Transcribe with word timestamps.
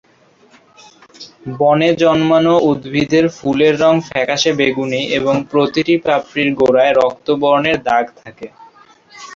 বনে 1.57 1.89
জন্মানো 2.01 2.53
উদ্ভিদের 2.69 3.25
ফুলের 3.37 3.73
রং 3.83 3.95
ফ্যাকাশে 4.09 4.51
বেগুনি 4.59 5.01
এবং 5.17 5.35
প্রতিটি 5.51 5.95
পাপড়ির 6.05 6.49
গোড়ায় 6.59 6.93
রক্তবর্ণের 6.95 7.77
দাগ 7.87 8.05
থাকে। 8.19 8.47